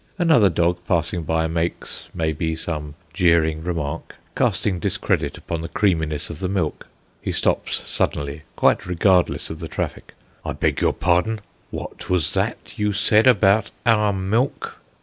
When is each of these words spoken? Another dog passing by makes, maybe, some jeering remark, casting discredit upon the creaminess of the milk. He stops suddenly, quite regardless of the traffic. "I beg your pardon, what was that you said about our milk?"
Another 0.17 0.49
dog 0.49 0.79
passing 0.87 1.21
by 1.25 1.45
makes, 1.45 2.09
maybe, 2.11 2.55
some 2.55 2.95
jeering 3.13 3.63
remark, 3.63 4.15
casting 4.35 4.79
discredit 4.79 5.37
upon 5.37 5.61
the 5.61 5.67
creaminess 5.69 6.31
of 6.31 6.39
the 6.39 6.49
milk. 6.49 6.87
He 7.21 7.31
stops 7.31 7.83
suddenly, 7.87 8.41
quite 8.55 8.87
regardless 8.87 9.51
of 9.51 9.59
the 9.59 9.67
traffic. 9.67 10.15
"I 10.43 10.53
beg 10.53 10.81
your 10.81 10.93
pardon, 10.93 11.39
what 11.69 12.09
was 12.09 12.33
that 12.33 12.79
you 12.79 12.93
said 12.93 13.27
about 13.27 13.69
our 13.85 14.11
milk?" 14.11 14.79